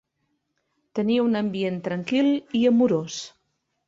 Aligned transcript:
Tenia 0.99 1.25
un 1.25 1.39
ambient 1.41 1.77
tranquil 1.87 2.31
i 2.61 2.63
amorós. 2.71 3.19